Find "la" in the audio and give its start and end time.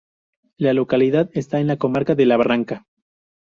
0.57-0.73, 1.67-1.77, 2.25-2.35